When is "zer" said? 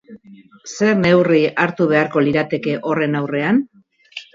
0.75-0.97